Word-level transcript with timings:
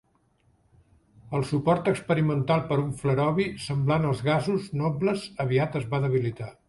El 1.39 1.43
suport 1.49 1.91
experimental 1.91 2.63
per 2.71 2.77
a 2.79 2.83
un 2.85 2.89
flerovi 3.03 3.45
semblant 3.67 4.09
als 4.13 4.25
gasos 4.31 4.67
nobles 4.83 5.29
aviat 5.45 5.79
es 5.83 5.87
va 5.93 6.05
debilitar. 6.09 6.51